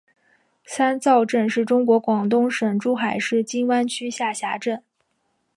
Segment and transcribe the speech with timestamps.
[0.65, 4.83] 三灶镇是中国广东省珠海市金湾区下辖镇。